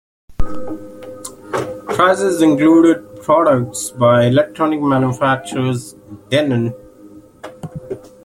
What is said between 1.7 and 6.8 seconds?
Prizes included products by electronics manufacturer Denon.